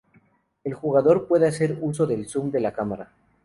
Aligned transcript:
El 0.63 0.73
jugador 0.73 1.27
puede 1.27 1.47
hacer 1.47 1.77
uso 1.79 2.07
del 2.07 2.25
zoom 2.27 2.49
de 2.49 2.59
la 2.59 2.73
cámara. 2.73 3.11